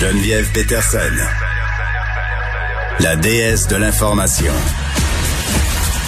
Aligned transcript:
Geneviève 0.00 0.50
Peterson, 0.54 0.98
la 3.00 3.16
déesse 3.16 3.68
de 3.68 3.76
l'information. 3.76 4.50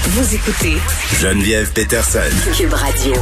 Vous 0.05 0.35
écoutez 0.35 0.79
Geneviève 1.21 1.71
Peterson. 1.75 2.21
Cube 2.57 2.73
Radio. 2.73 3.13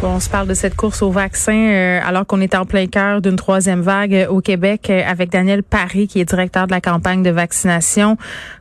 Bon, 0.00 0.10
on 0.10 0.20
se 0.20 0.28
parle 0.30 0.46
de 0.46 0.54
cette 0.54 0.76
course 0.76 1.02
au 1.02 1.10
vaccin 1.10 1.52
euh, 1.52 2.00
alors 2.04 2.26
qu'on 2.28 2.40
est 2.40 2.54
en 2.54 2.64
plein 2.64 2.86
cœur 2.86 3.20
d'une 3.20 3.34
troisième 3.34 3.80
vague 3.80 4.14
euh, 4.14 4.28
au 4.28 4.40
Québec 4.40 4.88
euh, 4.88 5.02
avec 5.04 5.30
Daniel 5.30 5.64
Paris 5.64 6.06
qui 6.06 6.20
est 6.20 6.24
directeur 6.24 6.68
de 6.68 6.72
la 6.72 6.80
campagne 6.80 7.24
de 7.24 7.30
vaccination 7.30 8.16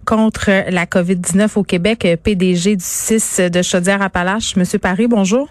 contre 0.05 0.49
la 0.71 0.87
COVID-19 0.87 1.51
au 1.55 1.63
Québec, 1.63 2.17
PDG 2.23 2.77
du 2.77 2.83
6 2.83 3.41
de 3.41 3.61
Chaudière-Appalaches. 3.61 4.55
Monsieur 4.55 4.79
Paris, 4.79 5.05
bonjour. 5.07 5.49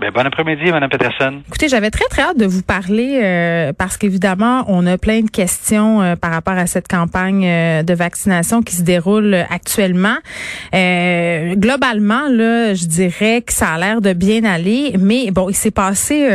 Ben, 0.00 0.10
bon 0.10 0.26
après-midi, 0.26 0.72
Mme 0.72 0.90
Peterson. 0.90 1.40
Écoutez, 1.46 1.68
j'avais 1.68 1.90
très, 1.90 2.06
très 2.06 2.22
hâte 2.22 2.36
de 2.36 2.46
vous 2.46 2.62
parler 2.62 3.20
euh, 3.22 3.72
parce 3.72 3.96
qu'évidemment, 3.96 4.64
on 4.66 4.84
a 4.88 4.98
plein 4.98 5.20
de 5.20 5.30
questions 5.30 6.02
euh, 6.02 6.16
par 6.16 6.32
rapport 6.32 6.54
à 6.54 6.66
cette 6.66 6.88
campagne 6.88 7.46
euh, 7.46 7.82
de 7.84 7.94
vaccination 7.94 8.60
qui 8.60 8.74
se 8.74 8.82
déroule 8.82 9.34
actuellement. 9.50 10.16
globalement, 10.72 12.28
là, 12.28 12.74
je 12.74 12.86
dirais 12.86 13.42
que 13.42 13.52
ça 13.52 13.68
a 13.68 13.78
l'air 13.78 14.00
de 14.00 14.12
bien 14.14 14.44
aller, 14.44 14.96
mais 14.98 15.30
bon, 15.30 15.48
il 15.48 15.54
s'est 15.54 15.70
passé 15.70 16.28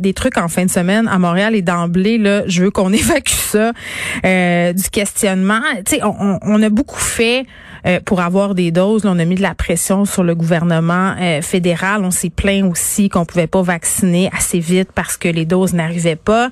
des 0.00 0.14
trucs 0.14 0.38
en 0.38 0.48
fin 0.48 0.64
de 0.64 0.70
semaine 0.70 1.06
à 1.08 1.18
Montréal 1.18 1.54
et 1.54 1.62
d'emblée, 1.62 2.16
là, 2.16 2.44
je 2.46 2.62
veux 2.62 2.70
qu'on 2.70 2.92
évacue 2.94 3.28
ça 3.28 3.72
du 4.72 4.90
questionnement. 4.90 5.60
Tu 5.84 5.96
sais, 5.96 6.02
on, 6.02 6.38
on, 6.40 6.62
a 6.62 6.70
beaucoup 6.70 6.98
fait 6.98 7.44
pour 8.04 8.20
avoir 8.20 8.54
des 8.54 8.70
doses. 8.70 9.04
Là, 9.04 9.12
on 9.14 9.18
a 9.18 9.24
mis 9.24 9.36
de 9.36 9.42
la 9.42 9.54
pression 9.54 10.04
sur 10.04 10.24
le 10.24 10.34
gouvernement 10.34 11.14
fédéral. 11.42 12.04
On 12.04 12.10
s'est 12.10 12.30
plaint 12.30 12.64
aussi 12.64 13.08
qu'on 13.08 13.24
pouvait 13.24 13.46
pas 13.46 13.62
vacciner 13.62 14.30
assez 14.36 14.58
vite 14.58 14.90
parce 14.94 15.16
que 15.16 15.28
les 15.28 15.44
doses 15.44 15.72
n'arrivaient 15.72 16.16
pas. 16.16 16.50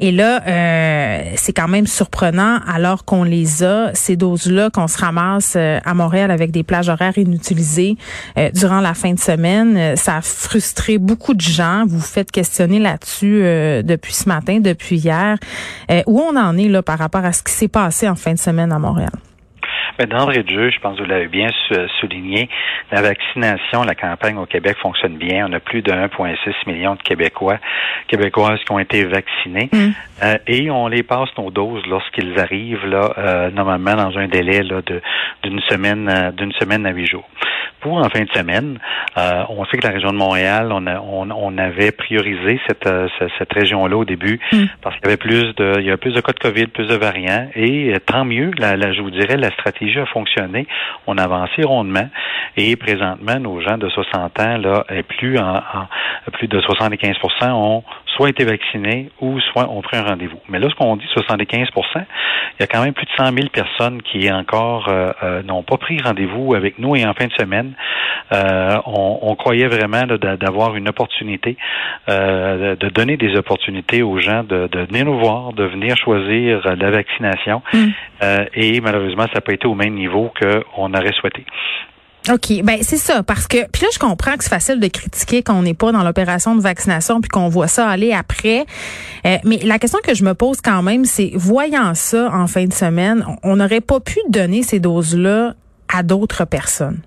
Et 0.00 0.12
là, 0.12 0.42
euh, 0.46 1.32
c'est 1.36 1.52
quand 1.52 1.68
même 1.68 1.86
surprenant, 1.86 2.60
alors 2.66 3.04
qu'on 3.04 3.24
les 3.24 3.64
a, 3.64 3.90
ces 3.94 4.16
doses-là, 4.16 4.70
qu'on 4.70 4.86
se 4.86 4.98
ramasse 4.98 5.54
euh, 5.56 5.80
à 5.84 5.94
Montréal 5.94 6.30
avec 6.30 6.52
des 6.52 6.62
plages 6.62 6.88
horaires 6.88 7.18
inutilisées 7.18 7.96
euh, 8.38 8.50
durant 8.52 8.80
la 8.80 8.94
fin 8.94 9.12
de 9.12 9.18
semaine. 9.18 9.96
Ça 9.96 10.18
a 10.18 10.20
frustré 10.22 10.98
beaucoup 10.98 11.34
de 11.34 11.40
gens. 11.40 11.84
Vous 11.86 11.98
vous 11.98 12.04
faites 12.04 12.30
questionner 12.30 12.78
là-dessus 12.78 13.42
depuis 13.82 14.14
ce 14.14 14.28
matin, 14.28 14.60
depuis 14.60 14.96
hier. 14.96 15.36
où 16.06 16.20
on 16.20 16.36
en 16.36 16.56
est 16.56 16.68
là 16.68 16.82
par 16.82 16.98
rapport 16.98 17.24
à 17.24 17.32
ce 17.32 17.42
qui 17.42 17.52
s'est 17.52 17.68
passé 17.68 18.08
en 18.08 18.14
fin 18.14 18.32
de 18.32 18.38
semaine 18.38 18.72
à 18.72 18.78
Montréal? 18.78 19.10
D'entrée 20.06 20.44
de 20.44 20.48
jeu, 20.48 20.70
je 20.70 20.78
pense 20.78 20.96
que 20.96 21.02
vous 21.02 21.08
l'avez 21.08 21.26
bien 21.26 21.48
souligné, 22.00 22.48
la 22.92 23.02
vaccination, 23.02 23.82
la 23.82 23.96
campagne 23.96 24.36
au 24.36 24.46
Québec 24.46 24.76
fonctionne 24.80 25.16
bien. 25.16 25.46
On 25.48 25.52
a 25.52 25.58
plus 25.58 25.82
de 25.82 25.90
1,6 25.90 26.36
million 26.68 26.94
de 26.94 27.02
Québécois, 27.02 27.58
Québécoises 28.06 28.60
qui 28.64 28.72
ont 28.72 28.78
été 28.78 29.04
vaccinés 29.04 29.68
mm. 29.72 29.88
euh, 30.22 30.34
et 30.46 30.70
on 30.70 30.86
les 30.86 31.02
passe 31.02 31.30
nos 31.36 31.50
doses 31.50 31.82
lorsqu'ils 31.88 32.38
arrivent 32.38 32.86
là, 32.86 33.12
euh, 33.18 33.50
normalement 33.50 33.94
dans 33.94 34.16
un 34.18 34.28
délai 34.28 34.62
là, 34.62 34.82
de 34.86 35.02
d'une 35.42 35.60
semaine 35.68 36.08
euh, 36.08 36.30
d'une 36.30 36.52
semaine 36.52 36.86
à 36.86 36.90
huit 36.90 37.06
jours. 37.06 37.28
Pour 37.80 37.98
en 37.98 38.08
fin 38.08 38.22
de 38.22 38.30
semaine, 38.34 38.80
on 39.16 39.64
sait 39.66 39.76
que 39.78 39.86
la 39.86 39.92
région 39.92 40.10
de 40.10 40.16
Montréal, 40.16 40.70
on, 40.72 40.84
a, 40.88 41.00
on, 41.00 41.58
avait 41.58 41.92
priorisé 41.92 42.60
cette, 42.66 42.88
cette 43.38 43.52
région-là 43.52 43.96
au 43.96 44.04
début 44.04 44.40
mm. 44.50 44.64
parce 44.82 44.96
qu'il 44.96 45.04
y 45.04 45.08
avait 45.08 45.16
plus 45.16 45.54
de 45.54 45.74
il 45.78 45.84
y 45.84 45.88
avait 45.88 45.96
plus 45.96 46.12
de 46.12 46.20
cas 46.20 46.32
de 46.32 46.40
COVID, 46.40 46.66
plus 46.66 46.88
de 46.88 46.96
variants 46.96 47.48
et 47.54 47.94
tant 48.04 48.24
mieux. 48.24 48.50
La, 48.58 48.76
la, 48.76 48.92
je 48.92 49.00
vous 49.00 49.12
dirais 49.12 49.36
la 49.36 49.52
stratégie 49.52 49.87
a 49.96 50.06
fonctionné. 50.06 50.66
On 51.06 51.16
a 51.18 51.24
avancé 51.24 51.62
rondement 51.62 52.08
et 52.56 52.76
présentement, 52.76 53.38
nos 53.38 53.60
gens 53.60 53.78
de 53.78 53.88
60 53.88 54.40
ans, 54.40 54.58
là, 54.58 54.84
et 54.90 55.02
plus 55.02 55.38
en, 55.38 55.62
plus 56.32 56.48
de 56.48 56.60
75% 56.60 57.52
ont 57.52 57.84
soit 58.18 58.30
été 58.30 58.44
vaccinés 58.44 59.10
ou 59.20 59.38
soit 59.40 59.70
ont 59.70 59.80
pris 59.80 59.96
un 59.96 60.02
rendez-vous. 60.02 60.40
Mais 60.48 60.58
là, 60.58 60.68
ce 60.68 60.74
qu'on 60.74 60.96
dit 60.96 61.06
75% 61.16 61.68
il 62.58 62.62
y 62.62 62.64
a 62.64 62.66
quand 62.66 62.82
même 62.82 62.92
plus 62.92 63.06
de 63.06 63.10
100 63.16 63.32
000 63.32 63.48
personnes 63.52 64.02
qui 64.02 64.30
encore 64.32 64.88
euh, 64.88 65.12
euh, 65.22 65.42
n'ont 65.44 65.62
pas 65.62 65.76
pris 65.76 65.98
rendez-vous 66.02 66.54
avec 66.54 66.78
nous 66.80 66.96
et 66.96 67.06
en 67.06 67.14
fin 67.14 67.26
de 67.26 67.32
semaine, 67.32 67.74
euh, 68.32 68.76
on, 68.86 69.36
croyait 69.36 69.68
vraiment 69.68 70.02
d'avoir 70.06 70.74
une 70.74 70.88
opportunité, 70.88 71.56
de 72.08 72.88
donner 72.88 73.16
des 73.16 73.36
opportunités 73.36 74.02
aux 74.02 74.18
gens 74.18 74.42
de, 74.42 74.68
venir 74.90 75.04
nous 75.04 75.18
voir, 75.18 75.52
de 75.52 75.64
venir 75.64 75.96
choisir 75.96 76.74
la 76.76 76.90
vaccination. 76.90 77.62
Mm. 77.72 77.86
et 78.54 78.80
malheureusement, 78.80 79.26
ça 79.26 79.34
n'a 79.36 79.40
pas 79.40 79.52
été 79.52 79.68
au 79.68 79.74
même 79.74 79.94
niveau 79.94 80.32
qu'on 80.40 80.92
aurait 80.92 81.12
souhaité. 81.12 81.44
OK, 82.30 82.62
ben 82.62 82.78
c'est 82.82 82.96
ça 82.96 83.22
parce 83.22 83.46
que 83.46 83.68
puis 83.70 83.82
là 83.82 83.88
je 83.92 83.98
comprends 83.98 84.36
que 84.36 84.44
c'est 84.44 84.50
facile 84.50 84.80
de 84.80 84.88
critiquer 84.88 85.42
quand 85.42 85.54
on 85.54 85.62
n'est 85.62 85.74
pas 85.74 85.92
dans 85.92 86.02
l'opération 86.02 86.54
de 86.54 86.60
vaccination 86.60 87.20
puis 87.20 87.28
qu'on 87.28 87.48
voit 87.48 87.68
ça 87.68 87.88
aller 87.88 88.12
après. 88.12 88.66
Euh, 89.26 89.36
mais 89.44 89.58
la 89.64 89.78
question 89.78 89.98
que 90.04 90.14
je 90.14 90.24
me 90.24 90.34
pose 90.34 90.60
quand 90.60 90.82
même 90.82 91.04
c'est 91.04 91.32
voyant 91.34 91.94
ça 91.94 92.30
en 92.32 92.46
fin 92.46 92.64
de 92.64 92.72
semaine, 92.72 93.24
on 93.42 93.56
n'aurait 93.56 93.80
pas 93.80 94.00
pu 94.00 94.18
donner 94.28 94.62
ces 94.62 94.80
doses 94.80 95.16
là 95.16 95.54
à 95.88 96.02
d'autres 96.02 96.44
personnes? 96.44 97.00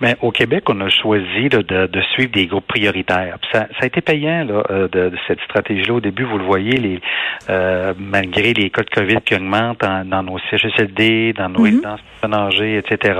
Mais 0.00 0.16
au 0.20 0.32
Québec, 0.32 0.64
on 0.68 0.80
a 0.80 0.88
choisi 0.88 1.48
de, 1.48 1.62
de, 1.62 2.00
suivre 2.12 2.32
des 2.32 2.46
groupes 2.46 2.66
prioritaires. 2.66 3.38
Ça, 3.52 3.68
ça, 3.78 3.82
a 3.82 3.86
été 3.86 4.00
payant 4.00 4.44
là, 4.44 4.62
euh, 4.70 4.88
de, 4.88 5.10
de 5.10 5.18
cette 5.28 5.40
stratégie-là. 5.42 5.94
Au 5.94 6.00
début, 6.00 6.24
vous 6.24 6.38
le 6.38 6.44
voyez, 6.44 6.76
les, 6.76 7.00
euh, 7.50 7.94
malgré 7.98 8.52
les 8.52 8.70
cas 8.70 8.82
de 8.82 8.90
COVID 8.90 9.20
qui 9.24 9.34
augmentent 9.34 9.78
dans 9.80 10.22
nos 10.22 10.38
CHSLD, 10.50 11.34
dans 11.34 11.48
nos 11.48 11.60
mm 11.60 11.64
résidences 11.64 12.00
âgées, 12.24 12.78
etc., 12.78 13.18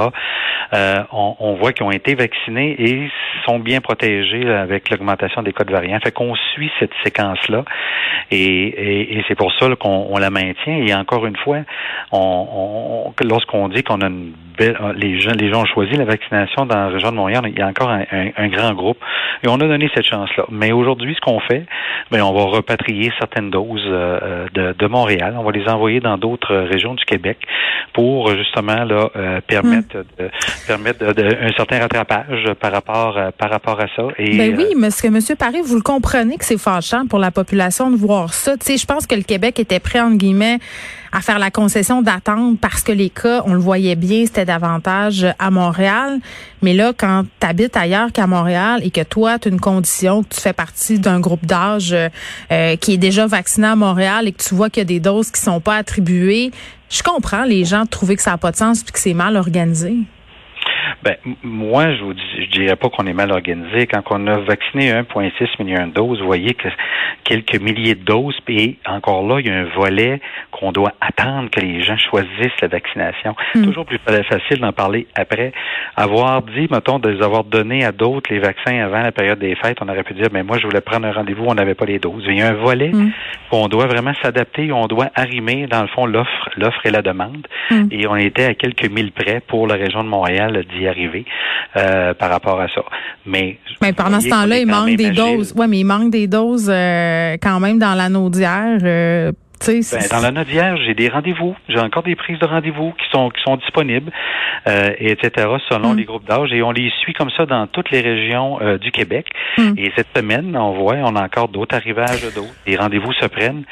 euh, 0.74 1.02
on, 1.12 1.36
on, 1.38 1.54
voit 1.54 1.72
qu'ils 1.72 1.84
ont 1.84 1.90
été 1.90 2.14
vaccinés 2.14 2.74
et 2.78 3.10
sont 3.46 3.58
bien 3.58 3.80
protégés 3.80 4.48
avec 4.48 4.90
l'augmentation 4.90 5.42
des 5.42 5.52
cas 5.52 5.64
de 5.64 5.72
variants. 5.72 5.98
Fait 6.02 6.12
qu'on 6.12 6.34
suit 6.54 6.70
cette 6.78 6.92
séquence-là 7.04 7.64
et, 8.30 8.36
et, 8.38 9.18
et 9.18 9.24
c'est 9.28 9.34
pour 9.34 9.52
ça 9.58 9.68
qu'on 9.76 10.16
la 10.18 10.30
maintient. 10.30 10.76
Et 10.76 10.94
encore 10.94 11.26
une 11.26 11.36
fois, 11.36 11.58
on, 12.10 13.12
on 13.18 13.24
lorsqu'on 13.24 13.68
dit 13.68 13.82
qu'on 13.82 14.00
a 14.00 14.06
une 14.06 14.32
belle, 14.56 14.76
les 14.96 15.20
gens, 15.20 15.32
les 15.32 15.50
gens 15.50 15.62
ont 15.62 15.66
choisi 15.66 15.92
la 15.92 16.04
vaccination 16.04 16.66
dans 16.66 16.76
la 16.76 16.88
région 16.88 17.10
de 17.10 17.16
Montréal, 17.16 17.42
il 17.46 17.58
y 17.58 17.62
a 17.62 17.66
encore 17.66 17.90
un, 17.90 18.48
grand 18.48 18.72
groupe. 18.72 18.98
Et 19.42 19.48
on 19.48 19.54
a 19.56 19.66
donné 19.66 19.90
cette 19.94 20.06
chance-là. 20.06 20.44
Mais 20.50 20.72
aujourd'hui, 20.72 21.14
ce 21.14 21.20
qu'on 21.20 21.40
fait, 21.40 21.64
bien, 22.10 22.24
on 22.24 22.32
va 22.32 22.44
repatrier 22.44 23.12
certaines 23.18 23.50
doses 23.50 23.80
euh, 23.86 24.46
de, 24.54 24.74
de, 24.78 24.86
Montréal. 24.86 25.34
On 25.38 25.42
va 25.42 25.52
les 25.52 25.66
envoyer 25.68 26.00
dans 26.00 26.18
d'autres 26.18 26.54
régions 26.54 26.94
du 26.94 27.04
Québec 27.04 27.38
pour 27.92 28.28
justement 28.34 28.84
là 28.84 29.10
euh, 29.16 29.40
permettre 29.46 29.98
hmm. 29.98 30.04
de, 30.18 30.30
permettre 30.66 31.04
un 31.04 31.52
certain 31.56 31.80
rattrapage 31.80 32.52
par 32.60 32.72
rapport 32.72 33.16
euh, 33.16 33.30
par 33.36 33.50
rapport 33.50 33.80
à 33.80 33.86
ça. 33.94 34.02
Et, 34.18 34.36
ben 34.36 34.56
oui, 34.56 34.66
parce 34.80 35.00
que 35.00 35.08
Monsieur 35.08 35.36
Paris, 35.36 35.60
vous 35.64 35.76
le 35.76 35.82
comprenez 35.82 36.36
que 36.36 36.44
c'est 36.44 36.58
fâchant 36.58 37.06
pour 37.06 37.18
la 37.18 37.30
population 37.30 37.90
de 37.90 37.96
voir 37.96 38.32
ça. 38.34 38.56
Tu 38.56 38.66
sais, 38.66 38.76
je 38.76 38.86
pense 38.86 39.06
que 39.06 39.14
le 39.14 39.22
Québec 39.22 39.58
était 39.58 39.80
prêt 39.80 40.00
entre 40.00 40.16
guillemets 40.16 40.58
à 41.12 41.20
faire 41.20 41.38
la 41.38 41.50
concession 41.50 42.00
d'attendre 42.00 42.56
parce 42.60 42.82
que 42.82 42.92
les 42.92 43.10
cas, 43.10 43.42
on 43.44 43.52
le 43.52 43.60
voyait 43.60 43.96
bien, 43.96 44.24
c'était 44.24 44.46
davantage 44.46 45.26
à 45.38 45.50
Montréal. 45.50 46.18
Mais 46.62 46.72
là, 46.72 46.92
quand 46.96 47.24
tu 47.38 47.46
habites 47.46 47.76
ailleurs 47.76 48.12
qu'à 48.12 48.26
Montréal 48.26 48.80
et 48.82 48.90
que 48.90 49.02
toi, 49.02 49.38
tu 49.38 49.48
as 49.48 49.50
une 49.50 49.60
condition, 49.60 50.22
que 50.22 50.34
tu 50.34 50.40
fais 50.40 50.54
partie 50.54 50.98
d'un 50.98 51.20
groupe 51.20 51.44
d'âge 51.44 51.94
euh, 51.94 52.76
qui 52.76 52.94
est 52.94 52.98
déjà 52.98 53.26
vacciné 53.26 53.66
à 53.66 53.76
Montréal 53.76 54.26
et 54.26 54.32
que 54.32 54.42
tu 54.42 54.54
vois 54.54 54.70
qu'il 54.70 54.80
y 54.80 54.82
a 54.82 54.84
des 54.86 55.00
doses 55.00 55.30
qui 55.30 55.40
sont 55.40 55.60
pas 55.60 55.76
attribuées, 55.76 56.50
je 56.88 57.02
comprends 57.02 57.44
les 57.44 57.64
gens 57.64 57.84
de 57.84 57.88
trouver 57.88 58.16
que 58.16 58.22
ça 58.22 58.32
n'a 58.32 58.38
pas 58.38 58.50
de 58.50 58.56
sens 58.56 58.82
puis 58.82 58.92
que 58.92 58.98
c'est 58.98 59.14
mal 59.14 59.36
organisé. 59.36 59.94
Ben, 61.02 61.16
moi, 61.42 61.94
je 61.94 62.02
vous 62.02 62.14
dis, 62.14 62.22
je 62.38 62.46
dirais 62.50 62.76
pas 62.76 62.88
qu'on 62.88 63.06
est 63.06 63.12
mal 63.12 63.32
organisé. 63.32 63.86
Quand 63.86 64.02
on 64.10 64.26
a 64.26 64.38
vacciné 64.38 64.92
1,6 64.92 65.62
million 65.62 65.86
de 65.86 65.92
doses, 65.92 66.20
vous 66.20 66.26
voyez 66.26 66.54
que 66.54 66.68
quelques 67.24 67.60
milliers 67.60 67.94
de 67.94 68.04
doses, 68.04 68.36
et 68.48 68.76
encore 68.86 69.26
là, 69.26 69.40
il 69.40 69.46
y 69.46 69.50
a 69.50 69.54
un 69.54 69.68
volet 69.76 70.20
qu'on 70.50 70.72
doit 70.72 70.92
attendre 71.00 71.50
que 71.50 71.60
les 71.60 71.82
gens 71.82 71.96
choisissent 71.96 72.60
la 72.60 72.68
vaccination. 72.68 73.34
Hmm. 73.54 73.64
Toujours 73.64 73.86
plus 73.86 73.98
facile 73.98 74.60
d'en 74.60 74.72
parler 74.72 75.06
après. 75.16 75.52
Avoir 75.96 76.42
dit, 76.42 76.68
mettons, 76.70 76.98
de 76.98 77.10
les 77.10 77.22
avoir 77.22 77.44
donné 77.44 77.84
à 77.84 77.92
d'autres 77.92 78.32
les 78.32 78.38
vaccins 78.38 78.78
avant 78.84 79.00
la 79.00 79.12
période 79.12 79.38
des 79.38 79.54
fêtes, 79.56 79.78
on 79.80 79.88
aurait 79.88 80.04
pu 80.04 80.14
dire, 80.14 80.28
mais 80.32 80.42
moi, 80.42 80.58
je 80.58 80.66
voulais 80.66 80.80
prendre 80.80 81.06
un 81.06 81.12
rendez-vous, 81.12 81.44
on 81.46 81.54
n'avait 81.54 81.74
pas 81.74 81.86
les 81.86 81.98
doses. 81.98 82.24
Il 82.28 82.38
y 82.38 82.42
a 82.42 82.48
un 82.48 82.54
volet 82.54 82.90
hmm. 82.90 83.10
qu'on 83.50 83.68
doit 83.68 83.86
vraiment 83.86 84.12
s'adapter, 84.22 84.70
on 84.72 84.86
doit 84.86 85.10
arrimer, 85.14 85.66
dans 85.66 85.82
le 85.82 85.88
fond, 85.88 86.06
l'offre, 86.06 86.50
l'offre 86.56 86.84
et 86.84 86.90
la 86.90 87.02
demande. 87.02 87.46
Hmm. 87.70 87.88
Et 87.90 88.06
on 88.06 88.16
était 88.16 88.44
à 88.44 88.54
quelques 88.54 88.88
mille 88.88 89.10
près 89.10 89.40
pour 89.40 89.66
la 89.66 89.74
région 89.74 90.04
de 90.04 90.08
Montréal 90.08 90.64
y 90.82 90.88
arriver 90.92 91.24
euh, 91.76 92.14
par 92.14 92.30
rapport 92.30 92.60
à 92.60 92.68
ça. 92.68 92.82
Mais, 93.26 93.58
mais 93.80 93.92
pendant 93.92 94.20
ce 94.20 94.28
temps-là, 94.28 94.58
il 94.58 94.66
manque 94.66 94.96
des 94.96 95.10
doses. 95.10 95.52
Ouais, 95.56 95.66
mais 95.66 95.80
il 95.80 95.84
manque 95.84 96.10
des 96.10 96.26
doses 96.26 96.70
euh, 96.72 97.36
quand 97.42 97.60
même 97.60 97.78
dans 97.78 97.94
l'anneau 97.94 98.30
d'hier. 98.30 98.78
Euh, 99.68 99.80
ben, 99.92 100.20
dans 100.20 100.34
la 100.34 100.44
d'hier, 100.44 100.76
j'ai 100.84 100.94
des 100.94 101.08
rendez-vous. 101.08 101.54
J'ai 101.68 101.78
encore 101.78 102.02
des 102.02 102.16
prises 102.16 102.38
de 102.38 102.46
rendez-vous 102.46 102.92
qui 102.92 103.08
sont 103.10 103.30
qui 103.30 103.42
sont 103.42 103.56
disponibles, 103.56 104.10
euh, 104.66 104.94
et 104.98 105.12
etc. 105.12 105.48
Selon 105.68 105.94
mm. 105.94 105.96
les 105.96 106.04
groupes 106.04 106.24
d'âge, 106.26 106.52
et 106.52 106.62
on 106.62 106.72
les 106.72 106.90
suit 107.00 107.12
comme 107.12 107.30
ça 107.30 107.46
dans 107.46 107.66
toutes 107.66 107.90
les 107.90 108.00
régions 108.00 108.58
euh, 108.60 108.78
du 108.78 108.90
Québec. 108.90 109.26
Mm. 109.58 109.74
Et 109.76 109.92
cette 109.96 110.08
semaine, 110.16 110.56
on 110.56 110.72
voit, 110.72 110.96
on 110.96 111.16
a 111.16 111.22
encore 111.22 111.48
d'autres 111.48 111.76
arrivages 111.76 112.22
d'autres. 112.34 112.54
Les 112.66 112.76
rendez-vous 112.76 113.12
se 113.14 113.26
prennent, 113.26 113.64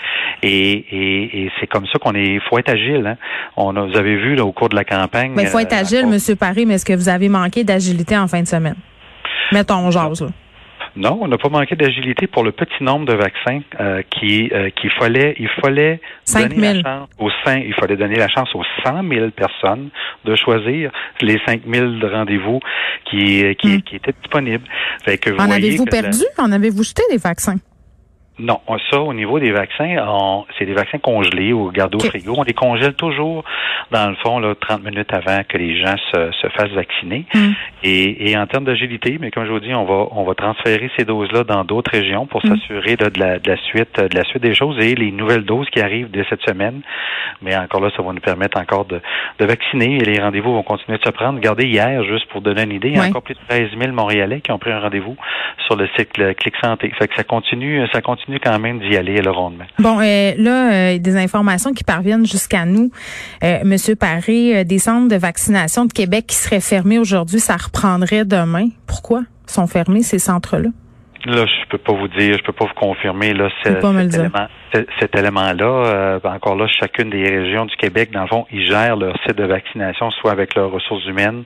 et, 0.42 0.72
et, 0.72 1.44
et 1.44 1.52
c'est 1.60 1.66
comme 1.66 1.86
ça 1.86 1.98
qu'on 1.98 2.14
est. 2.14 2.40
Faut 2.48 2.58
être 2.58 2.70
agile. 2.70 3.06
Hein. 3.06 3.16
On 3.56 3.76
a, 3.76 3.82
vous 3.82 3.96
avez 3.96 4.16
vu 4.16 4.34
là, 4.34 4.44
au 4.44 4.52
cours 4.52 4.68
de 4.68 4.76
la 4.76 4.84
campagne. 4.84 5.32
Mais 5.34 5.46
faut 5.46 5.58
être 5.58 5.72
euh, 5.72 5.80
agile, 5.80 6.06
Monsieur 6.06 6.36
Paris. 6.36 6.66
Mais 6.66 6.74
est-ce 6.74 6.84
que 6.84 6.92
vous 6.92 7.08
avez 7.08 7.28
manqué 7.28 7.64
d'agilité 7.64 8.16
en 8.16 8.28
fin 8.28 8.42
de 8.42 8.48
semaine? 8.48 8.76
Mettons, 9.52 9.90
jase. 9.90 10.22
Là. 10.22 10.28
Non, 10.96 11.18
on 11.20 11.28
n'a 11.28 11.38
pas 11.38 11.48
manqué 11.48 11.76
d'agilité 11.76 12.26
pour 12.26 12.42
le 12.42 12.52
petit 12.52 12.82
nombre 12.82 13.06
de 13.06 13.14
vaccins 13.14 13.60
euh, 13.78 14.02
qui 14.10 14.50
euh, 14.52 14.70
qu'il 14.70 14.90
fallait 14.90 15.34
il 15.38 15.48
fallait 15.62 16.00
donner 16.26 16.72
la 16.74 16.82
chance 16.82 17.08
aux 17.18 17.30
il 17.46 17.74
fallait 17.74 17.96
donner 17.96 18.16
la 18.16 18.28
chance 18.28 18.48
aux 18.54 18.64
100 18.84 19.08
000 19.08 19.30
personnes 19.30 19.90
de 20.24 20.34
choisir 20.34 20.90
les 21.20 21.38
5 21.46 21.62
000 21.66 21.86
rendez-vous 22.02 22.60
qui 23.04 23.54
qui, 23.56 23.76
hmm. 23.76 23.82
qui 23.82 23.96
étaient 23.96 24.14
disponibles. 24.20 24.64
en 25.38 25.50
avez-vous 25.50 25.84
perdu? 25.84 26.24
En 26.38 26.52
avez-vous 26.52 26.82
jeté 26.82 27.02
des 27.10 27.18
vaccins? 27.18 27.56
Non, 28.40 28.60
ça, 28.90 29.00
au 29.00 29.12
niveau 29.12 29.38
des 29.38 29.50
vaccins, 29.50 29.96
c'est 30.58 30.64
des 30.64 30.72
vaccins 30.72 30.98
congelés 30.98 31.52
ou 31.52 31.70
gardés 31.70 31.96
au 31.96 32.00
frigo. 32.00 32.34
On 32.36 32.42
les 32.42 32.54
congèle 32.54 32.94
toujours, 32.94 33.44
dans 33.90 34.08
le 34.08 34.16
fond, 34.16 34.38
là, 34.38 34.54
30 34.54 34.82
minutes 34.82 35.12
avant 35.12 35.42
que 35.46 35.58
les 35.58 35.78
gens 35.80 35.96
se, 36.12 36.32
se 36.32 36.48
fassent 36.48 36.70
vacciner. 36.70 37.26
Hmm. 37.34 37.52
Et, 37.82 38.30
et, 38.30 38.38
en 38.38 38.46
termes 38.46 38.64
d'agilité, 38.64 39.18
mais 39.20 39.30
comme 39.30 39.44
je 39.44 39.52
vous 39.52 39.60
dis, 39.60 39.74
on 39.74 39.84
va 39.84 40.08
on 40.12 40.24
va 40.24 40.34
transférer 40.34 40.90
ces 40.96 41.04
doses-là 41.04 41.44
dans 41.44 41.64
d'autres 41.64 41.90
régions 41.90 42.26
pour 42.26 42.44
hmm. 42.44 42.56
s'assurer 42.56 42.96
de 42.96 43.10
la, 43.18 43.38
de 43.38 43.50
la 43.50 43.56
suite 43.58 44.00
de 44.00 44.16
la 44.16 44.24
suite 44.24 44.42
des 44.42 44.54
choses 44.54 44.78
et 44.78 44.94
les 44.94 45.12
nouvelles 45.12 45.44
doses 45.44 45.68
qui 45.70 45.80
arrivent 45.80 46.10
dès 46.10 46.24
cette 46.28 46.42
semaine. 46.42 46.80
Mais 47.42 47.56
encore 47.56 47.80
là, 47.80 47.90
ça 47.96 48.02
va 48.02 48.12
nous 48.12 48.20
permettre 48.20 48.58
encore 48.58 48.84
de, 48.84 49.00
de 49.38 49.44
vacciner 49.44 49.96
et 49.96 50.04
les 50.04 50.20
rendez-vous 50.20 50.52
vont 50.52 50.62
continuer 50.62 50.98
de 50.98 51.04
se 51.04 51.10
prendre. 51.10 51.36
Regardez 51.38 51.66
hier, 51.66 52.04
juste 52.04 52.26
pour 52.28 52.40
donner 52.40 52.62
une 52.62 52.72
idée, 52.72 52.88
il 52.88 52.96
y 52.96 53.00
a 53.00 53.04
encore 53.04 53.22
plus 53.22 53.34
de 53.34 53.40
13 53.48 53.70
000 53.78 53.92
Montréalais 53.92 54.40
qui 54.40 54.52
ont 54.52 54.58
pris 54.58 54.72
un 54.72 54.80
rendez-vous 54.80 55.16
sur 55.66 55.76
le 55.76 55.88
cycle 55.96 56.34
Clic 56.34 56.54
Santé. 56.62 56.92
Fait 56.98 57.08
que 57.08 57.14
ça 57.14 57.24
continue, 57.24 57.86
ça 57.92 58.00
continue 58.00 58.29
quand 58.38 58.58
même 58.58 58.78
d'y 58.80 58.96
aller 58.96 59.16
le. 59.16 59.30
Bon, 59.78 59.98
euh, 60.00 60.34
là, 60.36 60.72
euh, 60.72 60.98
des 60.98 61.16
informations 61.16 61.72
qui 61.72 61.84
parviennent 61.84 62.26
jusqu'à 62.26 62.64
nous. 62.64 62.90
Euh, 63.42 63.60
Monsieur 63.64 63.96
Paré, 63.96 64.64
des 64.64 64.78
centres 64.78 65.08
de 65.08 65.16
vaccination 65.16 65.84
de 65.84 65.92
Québec 65.92 66.26
qui 66.28 66.36
seraient 66.36 66.60
fermés 66.60 66.98
aujourd'hui, 66.98 67.40
ça 67.40 67.56
reprendrait 67.56 68.24
demain. 68.24 68.68
Pourquoi 68.86 69.22
sont 69.46 69.66
fermés 69.66 70.02
ces 70.02 70.18
centres-là? 70.18 70.68
Là, 71.26 71.44
je 71.46 71.68
peux 71.68 71.78
pas 71.78 71.92
vous 71.92 72.08
dire, 72.08 72.38
je 72.38 72.42
peux 72.42 72.52
pas 72.52 72.64
vous 72.64 72.74
confirmer 72.74 73.34
là 73.34 73.48
cet, 73.62 73.84
élément, 73.84 74.46
cet 74.98 75.16
élément-là. 75.16 75.64
Euh, 75.64 76.20
encore 76.24 76.56
là, 76.56 76.66
chacune 76.68 77.10
des 77.10 77.22
régions 77.22 77.66
du 77.66 77.76
Québec, 77.76 78.10
dans 78.12 78.22
le 78.22 78.28
fond, 78.28 78.46
ils 78.50 78.66
gèrent 78.66 78.96
leur 78.96 79.14
site 79.26 79.36
de 79.36 79.44
vaccination, 79.44 80.10
soit 80.10 80.32
avec 80.32 80.54
leurs 80.54 80.70
ressources 80.70 81.04
humaines 81.06 81.44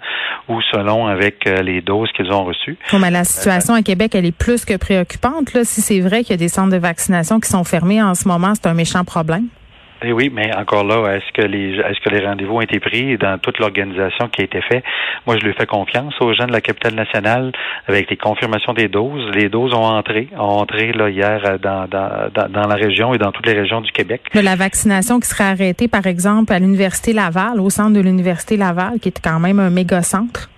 ou 0.49 0.61
selon 0.73 1.07
avec 1.07 1.47
euh, 1.47 1.63
les 1.63 1.81
doses 1.81 2.11
qu'ils 2.13 2.31
ont 2.33 2.45
reçues. 2.45 2.79
mais 2.99 3.11
la 3.11 3.25
situation 3.25 3.75
à 3.75 3.83
Québec, 3.83 4.15
elle 4.15 4.27
est 4.27 4.37
plus 4.37 4.65
que 4.65 4.77
préoccupante. 4.77 5.53
Là, 5.55 5.65
si 5.65 5.81
c'est 5.81 6.01
vrai 6.01 6.23
qu'il 6.23 6.31
y 6.31 6.35
a 6.35 6.39
des 6.39 6.49
centres 6.49 6.73
de 6.73 6.79
vaccination 6.79 7.41
qui 7.41 7.49
sont 7.49 7.65
fermés 7.65 8.03
en 8.03 8.15
ce 8.15 8.29
moment, 8.29 8.55
c'est 8.55 8.69
un 8.69 8.75
méchant 8.75 9.05
problème. 9.05 9.49
Eh 10.03 10.13
oui, 10.13 10.31
mais 10.33 10.55
encore 10.55 10.85
là, 10.85 11.17
est-ce 11.17 11.33
que 11.33 11.47
les 11.47 11.77
est-ce 11.79 12.01
que 12.01 12.11
les 12.11 12.25
rendez-vous 12.27 12.57
ont 12.57 12.61
été 12.61 12.81
pris 12.81 13.17
dans 13.17 13.39
toute 13.39 13.59
l'organisation 13.59 14.29
qui 14.29 14.43
a 14.43 14.45
été 14.45 14.61
faite? 14.61 14.85
Moi, 15.27 15.37
je 15.39 15.47
lui 15.47 15.55
fais 15.55 15.67
confiance 15.67 16.15
aux 16.21 16.33
gens 16.35 16.47
de 16.47 16.53
la 16.53 16.61
capitale 16.61 16.95
nationale 16.95 17.53
avec 17.87 18.11
les 18.11 18.17
confirmations 18.17 18.73
des 18.73 18.89
doses. 18.89 19.31
Les 19.35 19.49
doses 19.49 19.73
ont 19.73 19.85
entré, 19.85 20.29
ont 20.37 20.61
entré 20.61 20.93
là 20.93 21.09
hier 21.09 21.41
euh, 21.45 21.59
dans, 21.59 22.69
la 22.69 22.75
région 22.75 23.15
et 23.15 23.19
dans 23.19 23.33
toutes 23.33 23.47
les 23.47 23.55
régions 23.55 23.81
du 23.81 23.93
Québec. 23.93 24.23
De 24.35 24.41
la 24.41 24.57
vaccination 24.57 25.21
qui 25.21 25.29
serait 25.29 25.45
arrêtée, 25.45 25.89
par 25.89 26.07
exemple, 26.07 26.53
à 26.53 26.59
l'Université 26.59 27.13
Laval, 27.13 27.61
au 27.61 27.71
centre 27.71 27.95
de 27.95 28.01
l'Université 28.01 28.57
Laval, 28.57 28.99
qui 29.01 29.09
est 29.09 29.21
quand 29.23 29.41
même 29.41 29.59
un 29.59 29.71
méga 29.71 30.03
centre. 30.03 30.51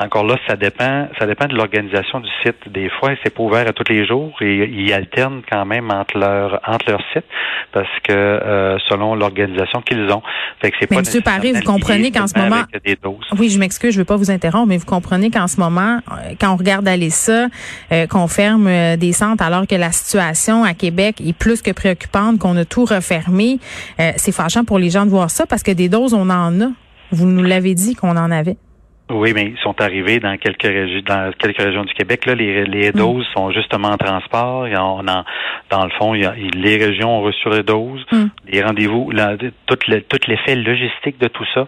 Encore 0.00 0.24
là, 0.24 0.36
ça 0.46 0.54
dépend, 0.54 1.08
ça 1.18 1.26
dépend 1.26 1.46
de 1.46 1.54
l'organisation 1.54 2.20
du 2.20 2.28
site. 2.44 2.56
Des 2.68 2.88
fois, 2.88 3.10
c'est 3.22 3.34
pas 3.34 3.42
ouvert 3.42 3.66
à 3.66 3.72
tous 3.72 3.90
les 3.92 4.06
jours 4.06 4.32
et 4.40 4.64
ils 4.64 4.92
alternent 4.92 5.42
quand 5.50 5.64
même 5.64 5.90
entre 5.90 6.18
leur 6.18 6.60
entre 6.66 6.90
leur 6.90 7.02
site 7.12 7.24
parce 7.72 7.88
que 8.04 8.12
euh, 8.12 8.78
selon 8.88 9.14
l'organisation 9.14 9.82
qu'ils 9.82 10.10
ont. 10.12 10.22
Fait 10.60 10.70
que 10.70 10.76
c'est 10.80 10.90
mais 10.90 10.98
Monsieur 10.98 11.20
Paris, 11.20 11.52
vous 11.52 11.62
comprenez 11.62 12.12
qu'en 12.12 12.26
ce 12.26 12.38
moment, 12.38 12.62
oui, 13.38 13.50
je 13.50 13.58
m'excuse, 13.58 13.92
je 13.92 13.98
veux 13.98 14.04
pas 14.04 14.16
vous 14.16 14.30
interrompre, 14.30 14.68
mais 14.68 14.76
vous 14.76 14.86
comprenez 14.86 15.30
qu'en 15.30 15.48
ce 15.48 15.58
moment, 15.58 15.98
euh, 16.10 16.34
quand 16.40 16.52
on 16.52 16.56
regarde 16.56 16.86
aller 16.86 17.10
ça, 17.10 17.48
euh, 17.92 18.06
qu'on 18.06 18.28
ferme 18.28 18.96
des 18.96 19.12
centres 19.12 19.42
alors 19.42 19.66
que 19.66 19.74
la 19.74 19.90
situation 19.90 20.64
à 20.64 20.74
Québec 20.74 21.20
est 21.24 21.36
plus 21.36 21.60
que 21.62 21.72
préoccupante, 21.72 22.38
qu'on 22.38 22.56
a 22.56 22.64
tout 22.64 22.84
refermé, 22.84 23.58
c'est 24.16 24.32
fâchant 24.32 24.64
pour 24.64 24.78
les 24.78 24.90
gens 24.90 25.04
de 25.04 25.10
voir 25.10 25.30
ça 25.30 25.46
parce 25.46 25.62
que 25.62 25.72
des 25.72 25.88
doses, 25.88 26.14
on 26.14 26.30
en 26.30 26.60
a. 26.60 26.68
Vous 27.10 27.26
nous 27.26 27.42
l'avez 27.42 27.74
dit 27.74 27.94
qu'on 27.94 28.16
en 28.16 28.30
avait. 28.30 28.56
Oui, 29.10 29.32
mais 29.34 29.46
ils 29.46 29.58
sont 29.62 29.80
arrivés 29.80 30.20
dans 30.20 30.36
quelques 30.36 30.62
régions, 30.62 31.00
dans 31.06 31.32
quelques 31.32 31.62
régions 31.62 31.84
du 31.84 31.94
Québec. 31.94 32.26
Là, 32.26 32.34
les, 32.34 32.64
les 32.66 32.90
mm. 32.90 32.92
doses 32.92 33.26
sont 33.34 33.50
justement 33.52 33.88
en 33.88 33.96
transport. 33.96 34.66
On 34.70 35.08
a, 35.08 35.24
dans 35.70 35.84
le 35.84 35.90
fond, 35.98 36.14
il 36.14 36.22
y 36.22 36.26
a, 36.26 36.34
les 36.34 36.76
régions 36.76 37.18
ont 37.18 37.22
reçu 37.22 37.48
les 37.48 37.62
doses, 37.62 38.04
mm. 38.12 38.26
les 38.52 38.62
rendez-vous, 38.62 39.10
tout, 39.66 39.78
le, 39.88 40.02
tout 40.02 40.18
l'effet 40.26 40.56
logistique 40.56 41.18
de 41.18 41.28
tout 41.28 41.44
ça. 41.54 41.66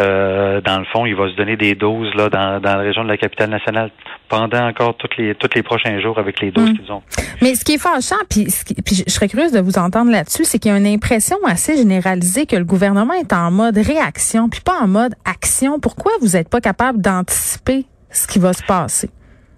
Euh, 0.00 0.60
dans 0.60 0.78
le 0.78 0.84
fond, 0.86 1.06
il 1.06 1.14
va 1.14 1.30
se 1.30 1.36
donner 1.36 1.56
des 1.56 1.74
doses 1.74 2.12
là 2.14 2.28
dans, 2.28 2.60
dans 2.60 2.76
la 2.76 2.82
région 2.82 3.02
de 3.02 3.08
la 3.08 3.16
capitale 3.16 3.50
nationale 3.50 3.90
pendant 4.28 4.66
encore 4.66 4.96
toutes 4.96 5.16
les 5.16 5.34
tous 5.34 5.50
les 5.54 5.62
prochains 5.62 6.00
jours 6.00 6.18
avec 6.18 6.40
les 6.40 6.50
doses 6.50 6.70
mm. 6.70 6.78
qu'ils 6.78 6.92
ont. 6.92 7.02
Mais 7.40 7.54
ce 7.54 7.64
qui 7.64 7.74
est 7.74 7.82
fâchant, 7.82 8.16
puis, 8.28 8.46
puis 8.84 9.04
je 9.06 9.10
serais 9.10 9.28
curieuse 9.28 9.52
de 9.52 9.60
vous 9.60 9.78
entendre 9.78 10.10
là-dessus, 10.10 10.44
c'est 10.44 10.58
qu'il 10.58 10.70
y 10.70 10.74
a 10.74 10.78
une 10.78 10.86
impression 10.86 11.36
assez 11.46 11.76
généralisée 11.76 12.44
que 12.46 12.56
le 12.56 12.64
gouvernement 12.64 13.14
est 13.14 13.32
en 13.32 13.50
mode 13.50 13.78
réaction, 13.78 14.48
puis 14.48 14.60
pas 14.60 14.78
en 14.82 14.88
mode 14.88 15.14
action. 15.24 15.78
Pourquoi 15.80 16.12
vous 16.20 16.36
n'êtes 16.36 16.48
pas 16.48 16.60
capable 16.60 16.73
capable 16.74 17.00
d'anticiper 17.00 17.86
ce 18.10 18.26
qui 18.26 18.40
va 18.40 18.52
se 18.52 18.62
passer? 18.64 19.08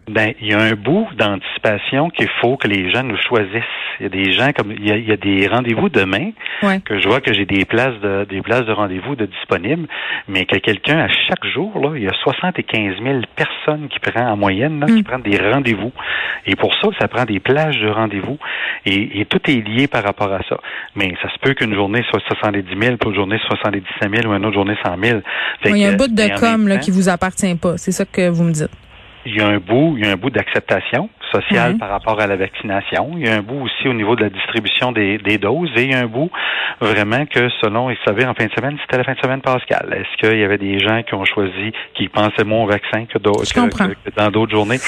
Ben, 0.08 0.35
il 0.41 0.49
y 0.49 0.55
a 0.55 0.61
un 0.61 0.75
bout 0.75 1.08
d'anticipation 1.17 2.11
qu'il 2.11 2.29
faut 2.41 2.56
que 2.56 2.69
les 2.69 2.93
gens 2.93 3.03
nous 3.03 3.17
choisissent. 3.17 3.64
Il 3.99 4.05
y 4.05 4.06
a 4.06 4.08
des 4.08 4.32
gens 4.32 4.53
comme 4.53 4.73
il 4.73 4.87
y 4.87 5.12
a, 5.12 5.17
des 5.17 5.49
rendez-vous 5.49 5.88
demain 5.88 6.31
que 6.85 7.00
je 7.00 7.08
vois 7.08 7.20
que 7.20 7.32
j'ai 7.32 7.47
des 7.47 7.64
places 7.64 7.99
de 8.03 8.25
des 8.29 8.41
places 8.41 8.67
de 8.67 8.73
rendez-vous 8.73 9.17
de 9.17 9.26
disponibles, 9.26 9.88
mais 10.29 10.44
que 10.44 10.56
quelqu'un 10.58 10.99
à 10.99 11.08
chaque 11.08 11.44
jour 11.47 11.73
là, 11.81 11.97
il 11.97 12.05
y 12.05 12.08
a 12.08 12.12
75 12.23 13.03
000 13.03 13.20
personnes 13.35 13.88
qui 13.88 13.99
prennent 13.99 14.29
en 14.29 14.37
moyenne 14.37 14.85
qui 14.87 15.00
mm. 15.00 15.05
prennent 15.05 15.23
des 15.23 15.38
rendez-vous. 15.38 15.93
Et 16.47 16.55
pour 16.55 16.73
ça, 16.75 16.88
ça 17.00 17.08
prend 17.08 17.25
des 17.25 17.41
plages 17.41 17.81
de 17.81 17.88
rendez-vous 17.88 18.38
et, 18.85 19.26
tout 19.29 19.41
est 19.50 19.67
lié 19.67 19.89
par 19.89 20.05
rapport 20.05 20.32
à 20.32 20.41
ça. 20.48 20.58
Mais 20.94 21.15
ça 21.20 21.29
se 21.32 21.39
peut 21.41 21.55
qu'une 21.55 21.75
journée 21.75 22.05
soit 22.08 22.20
70 22.29 22.65
000, 22.81 22.96
pour 22.96 23.10
une 23.10 23.17
journée 23.17 23.39
77 23.48 24.15
000 24.22 24.32
ou 24.32 24.36
une 24.36 24.46
autre 24.46 24.55
journée 24.55 24.77
100 24.84 24.96
000. 25.03 25.20
il 25.65 25.79
y 25.79 25.84
a 25.84 25.89
un 25.89 25.96
bout 25.96 26.06
de 26.06 26.39
com 26.39 26.69
là, 26.69 26.77
qui 26.77 26.93
vous 26.93 27.08
appartient 27.08 27.55
pas. 27.56 27.77
C'est 27.77 27.93
ça 27.93 28.05
que 28.05 28.29
vous 28.29 28.44
me 28.44 28.53
dites 28.53 28.85
il 29.27 29.37
y 29.37 29.41
a 29.41 29.49
un 29.49 29.59
bout, 29.59 29.97
il 29.99 30.05
y 30.05 30.09
a 30.09 30.13
un 30.13 30.17
bout 30.17 30.31
d'acceptation 30.31 31.11
social 31.31 31.77
par 31.79 31.91
rapport 31.91 32.21
à 32.21 32.27
la 32.27 32.37
vaccination. 32.37 33.13
Il 33.17 33.27
y 33.27 33.29
a 33.29 33.35
un 33.35 33.43
bout 33.43 33.65
aussi 33.65 33.89
au 33.89 33.95
niveau 33.95 34.17
de 34.17 34.23
la 34.23 34.31
distribution 34.31 34.93
des, 34.93 35.19
des 35.19 35.39
doses 35.39 35.71
et 35.77 35.85
il 35.85 35.91
y 35.93 35.95
a 35.95 36.01
un 36.01 36.06
bout 36.06 36.31
vraiment 36.81 37.25
que 37.27 37.49
selon, 37.61 37.89
vous 37.89 37.97
savez, 38.05 38.25
en 38.27 38.35
fin 38.35 38.47
de 38.47 38.53
semaine, 38.53 38.77
c'était 38.83 38.99
la 38.99 39.05
fin 39.05 39.15
de 39.15 39.21
semaine 39.21 39.41
pascale. 39.41 39.89
Est-ce 39.93 40.29
qu'il 40.29 40.39
y 40.39 40.45
avait 40.45 40.59
des 40.59 40.79
gens 40.79 41.03
qui 41.03 41.15
ont 41.15 41.25
choisi, 41.25 41.73
qui 41.95 42.09
pensaient 42.09 42.45
moins 42.45 42.65
au 42.65 42.67
vaccin 42.67 43.06
que, 43.06 43.19
dans 43.19 44.31
d'autres 44.31 44.53
journées? 44.53 44.79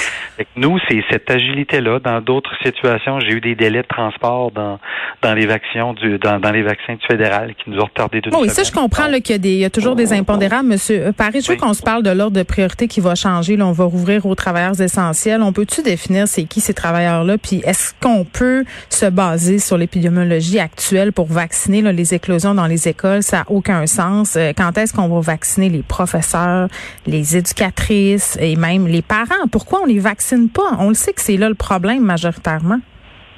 nous, 0.56 0.78
c'est 0.88 1.02
cette 1.10 1.30
agilité-là. 1.30 1.98
Dans 2.00 2.20
d'autres 2.20 2.54
situations, 2.64 3.20
j'ai 3.20 3.32
eu 3.32 3.40
des 3.40 3.54
délais 3.54 3.82
de 3.82 3.88
transport 3.88 4.50
dans, 4.50 4.78
dans 5.22 5.34
les 5.34 5.46
vaccins 5.46 5.94
du, 5.94 6.18
dans, 6.18 6.38
dans 6.38 6.50
les 6.50 6.62
vaccins 6.62 6.94
du 6.94 7.06
fédéral 7.06 7.54
qui 7.54 7.70
nous 7.70 7.78
ont 7.78 7.84
retardé 7.84 8.20
d'une 8.20 8.34
Oui, 8.34 8.48
ça, 8.48 8.62
je 8.62 8.72
comprends 8.72 9.06
qu'il 9.20 9.30
y, 9.30 9.34
a 9.34 9.38
des, 9.38 9.52
il 9.52 9.58
y 9.58 9.64
a 9.64 9.70
toujours 9.70 9.96
des 9.96 10.12
impondérables. 10.12 10.68
Monsieur 10.68 11.12
Paris, 11.16 11.40
je 11.40 11.52
veux 11.52 11.58
qu'on 11.58 11.74
se 11.74 11.82
parle 11.82 12.02
de 12.02 12.10
l'ordre 12.10 12.36
de 12.36 12.42
priorité 12.42 12.88
qui 12.88 13.00
va 13.00 13.14
changer. 13.14 13.56
Là, 13.56 13.66
on 13.66 13.72
va 13.72 13.84
rouvrir 13.84 14.26
aux 14.26 14.34
travailleurs 14.34 14.80
essentiels. 14.80 15.42
On 15.42 15.52
peut-tu 15.52 15.82
définir 15.82 16.27
c'est 16.28 16.44
qui 16.44 16.60
ces 16.60 16.74
travailleurs-là? 16.74 17.38
Puis 17.38 17.62
est-ce 17.64 17.94
qu'on 18.00 18.24
peut 18.24 18.64
se 18.88 19.06
baser 19.06 19.58
sur 19.58 19.76
l'épidémiologie 19.76 20.60
actuelle 20.60 21.12
pour 21.12 21.26
vacciner 21.26 21.82
les 21.92 22.14
éclosions 22.14 22.54
dans 22.54 22.66
les 22.66 22.88
écoles? 22.88 23.22
Ça 23.22 23.38
n'a 23.38 23.44
aucun 23.48 23.86
sens. 23.86 24.36
Euh, 24.36 24.52
quand 24.56 24.78
est-ce 24.78 24.92
qu'on 24.92 25.08
va 25.08 25.20
vacciner 25.20 25.68
les 25.68 25.82
professeurs, 25.82 26.68
les 27.06 27.36
éducatrices 27.36 28.38
et 28.40 28.56
même 28.56 28.86
les 28.86 29.02
parents? 29.02 29.48
Pourquoi 29.50 29.82
on 29.82 29.86
les 29.86 29.98
vaccine 29.98 30.48
pas? 30.48 30.76
On 30.78 30.88
le 30.88 30.94
sait 30.94 31.12
que 31.12 31.20
c'est 31.20 31.36
là 31.36 31.48
le 31.48 31.54
problème 31.54 32.04
majoritairement. 32.04 32.80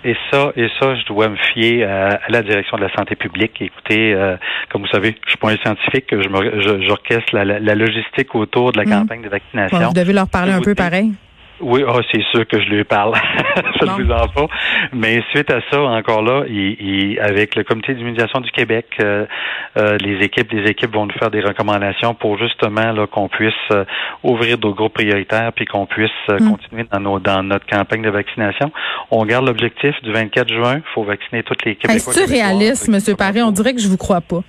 Et 0.02 0.16
ça, 0.30 0.52
et 0.56 0.68
ça, 0.80 0.94
je 0.94 1.04
dois 1.06 1.28
me 1.28 1.36
fier 1.36 1.84
à, 1.84 2.20
la 2.28 2.42
direction 2.42 2.78
de 2.78 2.82
la 2.82 2.92
santé 2.94 3.16
publique. 3.16 3.52
Écoutez, 3.60 4.14
euh, 4.14 4.36
comme 4.70 4.82
vous 4.82 4.88
savez, 4.88 5.14
je 5.24 5.30
suis 5.30 5.38
pas 5.38 5.50
un 5.50 5.56
scientifique, 5.56 6.06
je 6.10 6.86
j'orchestre 6.86 7.34
la, 7.34 7.44
la, 7.44 7.74
logistique 7.74 8.34
autour 8.34 8.72
de 8.72 8.78
la 8.78 8.84
mmh. 8.84 8.90
campagne 8.90 9.22
de 9.22 9.28
vaccination. 9.28 9.78
vous 9.78 9.92
devez 9.92 10.14
leur 10.14 10.28
parler 10.28 10.52
un 10.52 10.62
peu 10.62 10.74
pareil. 10.74 11.12
Oui, 11.60 11.82
oh, 11.86 12.00
c'est 12.10 12.22
sûr 12.30 12.46
que 12.46 12.60
je 12.60 12.68
lui 12.68 12.84
parle. 12.84 13.14
je 13.80 13.84
ne 13.84 14.04
vous 14.04 14.10
en 14.10 14.28
pas. 14.28 14.46
Mais 14.92 15.22
suite 15.30 15.50
à 15.50 15.60
ça, 15.70 15.80
encore 15.80 16.22
là, 16.22 16.44
il, 16.48 17.18
avec 17.20 17.54
le 17.54 17.64
comité 17.64 17.94
d'immunisation 17.94 18.40
du 18.40 18.50
Québec, 18.50 18.86
euh, 19.00 19.26
euh, 19.76 19.96
les 19.98 20.24
équipes, 20.24 20.50
les 20.52 20.70
équipes 20.70 20.94
vont 20.94 21.06
nous 21.06 21.18
faire 21.18 21.30
des 21.30 21.40
recommandations 21.40 22.14
pour 22.14 22.38
justement 22.38 22.92
là 22.92 23.06
qu'on 23.06 23.28
puisse 23.28 23.52
euh, 23.72 23.84
ouvrir 24.22 24.58
nos 24.58 24.74
groupes 24.74 24.94
prioritaires 24.94 25.52
puis 25.54 25.66
qu'on 25.66 25.86
puisse 25.86 26.10
mm. 26.28 26.50
continuer 26.50 26.86
dans 26.90 27.00
nos 27.00 27.18
dans 27.18 27.42
notre 27.42 27.66
campagne 27.66 28.02
de 28.02 28.10
vaccination. 28.10 28.72
On 29.10 29.24
garde 29.24 29.46
l'objectif 29.46 29.94
du 30.02 30.12
24 30.12 30.48
juin. 30.48 30.76
Il 30.76 30.92
faut 30.94 31.04
vacciner 31.04 31.42
toutes 31.42 31.64
les 31.64 31.76
Québécois. 31.76 32.12
Est-ce 32.12 32.30
réaliste, 32.30 32.88
Monsieur 32.88 33.16
Paré? 33.16 33.42
On 33.42 33.50
dirait 33.50 33.74
que 33.74 33.80
je 33.80 33.88
vous 33.88 33.96
crois 33.96 34.20
pas. 34.20 34.40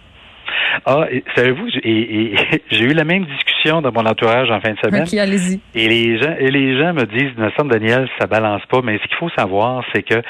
Ah, 0.86 1.05
savez-vous, 1.36 1.67
j'ai 1.84 2.84
eu 2.84 2.93
la 2.93 3.03
même 3.03 3.25
discussion 3.25 3.81
dans 3.81 3.91
mon 3.91 4.05
entourage 4.05 4.50
en 4.50 4.60
fin 4.60 4.72
de 4.72 4.79
semaine. 4.79 5.05
Allez-y. 5.20 5.60
Et 5.75 5.88
les 5.88 6.20
gens, 6.20 6.36
et 6.39 6.50
les 6.50 6.77
gens 6.77 6.93
me 6.93 7.05
disent, 7.05 7.38
me 7.38 7.51
semble, 7.51 7.72
Daniel, 7.72 8.08
ça 8.20 8.27
balance 8.27 8.62
pas. 8.70 8.81
Mais 8.84 8.98
ce 8.98 9.08
qu'il 9.08 9.17
faut 9.17 9.29
savoir, 9.38 9.84
c'est 9.93 10.03
que 10.03 10.22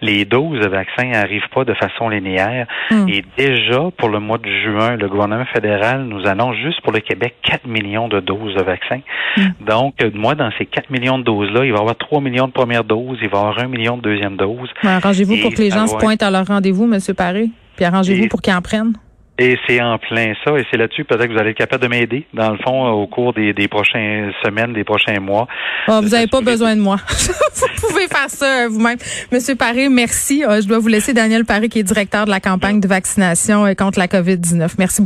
les 0.00 0.24
doses 0.24 0.60
de 0.60 0.68
vaccins 0.68 1.06
n'arrivent 1.06 1.48
pas 1.54 1.64
de 1.64 1.74
façon 1.74 2.08
linéaire. 2.08 2.66
Hmm. 2.90 3.08
Et 3.08 3.24
déjà, 3.36 3.90
pour 3.96 4.08
le 4.08 4.20
mois 4.20 4.38
de 4.38 4.50
juin, 4.64 4.96
le 4.96 5.08
gouvernement 5.08 5.46
fédéral 5.52 6.04
nous 6.04 6.26
annonce 6.26 6.56
juste 6.56 6.80
pour 6.82 6.92
le 6.92 7.00
Québec 7.00 7.34
4 7.42 7.66
millions 7.66 8.08
de 8.08 8.20
doses 8.20 8.54
de 8.54 8.62
vaccins. 8.62 9.00
Hmm. 9.36 9.48
Donc, 9.60 9.94
moi, 10.14 10.34
dans 10.34 10.50
ces 10.58 10.66
4 10.66 10.90
millions 10.90 11.18
de 11.18 11.24
doses-là, 11.24 11.64
il 11.64 11.72
va 11.72 11.78
y 11.78 11.80
avoir 11.80 11.96
3 11.96 12.20
millions 12.20 12.46
de 12.46 12.52
premières 12.52 12.84
doses, 12.84 13.18
il 13.20 13.28
va 13.28 13.38
y 13.38 13.40
avoir 13.40 13.58
1 13.58 13.68
million 13.68 13.96
de 13.96 14.02
deuxième 14.02 14.36
doses. 14.36 14.70
Arrangez-vous 14.82 15.36
pour 15.38 15.52
que 15.52 15.60
les 15.60 15.70
gens 15.70 15.86
se 15.86 15.96
pointent 15.96 16.22
à 16.22 16.30
leur 16.30 16.46
rendez-vous, 16.46 16.84
M. 16.84 16.98
Paré. 17.16 17.48
Puis 17.76 17.84
arrangez-vous 17.84 18.28
pour 18.28 18.42
qu'ils 18.42 18.54
en 18.54 18.62
prennent. 18.62 18.94
Et 19.40 19.56
c'est 19.66 19.80
en 19.80 19.98
plein 19.98 20.32
ça, 20.44 20.58
et 20.58 20.64
c'est 20.68 20.76
là-dessus 20.76 21.04
peut-être 21.04 21.28
que 21.28 21.32
vous 21.32 21.38
allez 21.38 21.50
être 21.50 21.58
capable 21.58 21.84
de 21.84 21.88
m'aider, 21.88 22.26
dans 22.34 22.50
le 22.50 22.58
fond, 22.58 22.88
au 22.88 23.06
cours 23.06 23.32
des, 23.32 23.52
des 23.52 23.68
prochaines 23.68 24.32
semaines, 24.44 24.72
des 24.72 24.82
prochains 24.82 25.20
mois. 25.20 25.46
Oh, 25.86 26.00
vous 26.02 26.08
n'avez 26.08 26.26
pas 26.26 26.40
besoin 26.40 26.74
de 26.74 26.80
moi. 26.80 26.96
vous 27.08 27.88
pouvez 27.88 28.08
faire 28.08 28.28
ça 28.28 28.64
euh, 28.64 28.68
vous-même. 28.68 28.98
Monsieur 29.30 29.54
Paré, 29.54 29.88
merci. 29.88 30.44
Euh, 30.44 30.60
je 30.60 30.66
dois 30.66 30.80
vous 30.80 30.88
laisser 30.88 31.12
Daniel 31.14 31.44
Paré, 31.44 31.68
qui 31.68 31.78
est 31.78 31.84
directeur 31.84 32.24
de 32.24 32.30
la 32.30 32.40
campagne 32.40 32.80
de 32.80 32.88
vaccination 32.88 33.64
euh, 33.64 33.74
contre 33.74 34.00
la 34.00 34.08
COVID-19. 34.08 34.74
Merci 34.78 35.02